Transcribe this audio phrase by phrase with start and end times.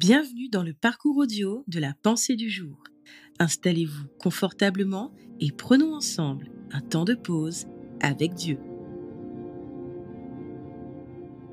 [0.00, 2.84] Bienvenue dans le parcours audio de la pensée du jour.
[3.38, 7.66] Installez-vous confortablement et prenons ensemble un temps de pause
[8.00, 8.58] avec Dieu.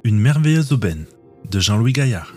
[0.05, 1.07] Une merveilleuse aubaine
[1.52, 2.36] de Jean-Louis Gaillard.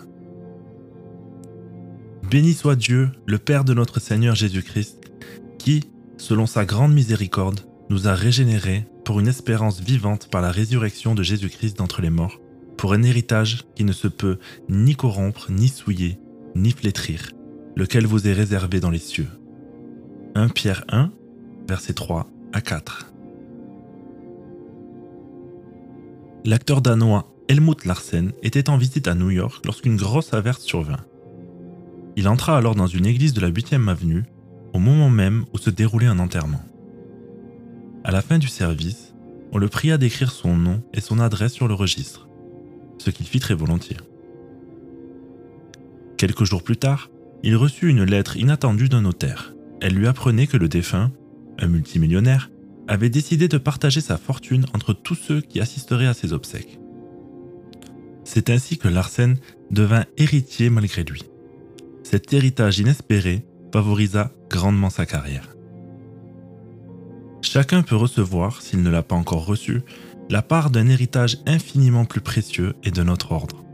[2.29, 5.13] Béni soit Dieu, le Père de notre Seigneur Jésus-Christ,
[5.59, 5.79] qui,
[6.17, 11.23] selon sa grande miséricorde, nous a régénérés pour une espérance vivante par la résurrection de
[11.23, 12.41] Jésus-Christ d'entre les morts
[12.81, 16.17] pour un héritage qui ne se peut ni corrompre, ni souiller,
[16.55, 17.29] ni flétrir,
[17.75, 19.27] lequel vous est réservé dans les cieux.
[20.33, 21.11] 1 Pierre 1,
[21.69, 23.13] versets 3 à 4.
[26.43, 31.05] L'acteur danois Helmut Larsen était en visite à New York lorsqu'une grosse averse survint.
[32.15, 34.23] Il entra alors dans une église de la 8e avenue
[34.73, 36.65] au moment même où se déroulait un enterrement.
[38.03, 39.13] À la fin du service,
[39.51, 42.27] on le pria d'écrire son nom et son adresse sur le registre
[43.01, 43.97] ce qu'il fit très volontiers.
[46.17, 47.09] Quelques jours plus tard,
[47.43, 49.53] il reçut une lettre inattendue d'un notaire.
[49.81, 51.11] Elle lui apprenait que le défunt,
[51.57, 52.51] un multimillionnaire,
[52.87, 56.79] avait décidé de partager sa fortune entre tous ceux qui assisteraient à ses obsèques.
[58.23, 59.37] C'est ainsi que Larsen
[59.71, 61.23] devint héritier malgré lui.
[62.03, 65.55] Cet héritage inespéré favorisa grandement sa carrière.
[67.41, 69.81] Chacun peut recevoir, s'il ne l'a pas encore reçu,
[70.31, 73.65] la part d'un héritage infiniment plus précieux et de notre ordre.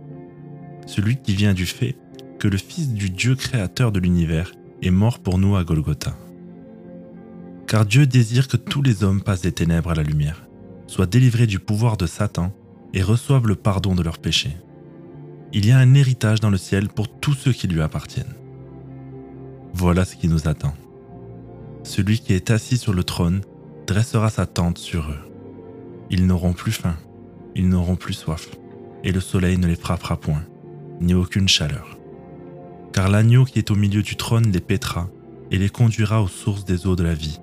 [0.88, 1.96] Celui qui vient du fait
[2.40, 6.18] que le Fils du Dieu créateur de l'univers est mort pour nous à Golgotha.
[7.68, 10.48] Car Dieu désire que tous les hommes passent des ténèbres à la lumière,
[10.88, 12.52] soient délivrés du pouvoir de Satan
[12.94, 14.58] et reçoivent le pardon de leurs péchés.
[15.54, 18.34] Il y a un héritage dans le ciel pour tous ceux qui lui appartiennent.
[19.74, 20.74] Voilà ce qui nous attend.
[21.84, 23.42] Celui qui est assis sur le trône
[23.86, 25.27] dressera sa tente sur eux.
[26.10, 26.96] Ils n'auront plus faim,
[27.56, 28.50] ils n'auront plus soif,
[29.04, 30.44] et le soleil ne les frappera point,
[31.02, 31.98] ni aucune chaleur.
[32.94, 35.10] Car l'agneau qui est au milieu du trône les pétera
[35.52, 37.40] et les conduira aux sources des eaux de la vie,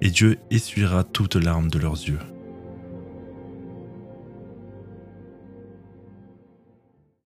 [0.00, 2.20] et Dieu essuiera toutes larmes de leurs yeux.